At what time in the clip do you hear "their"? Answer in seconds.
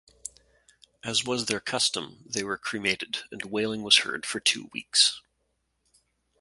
1.45-1.59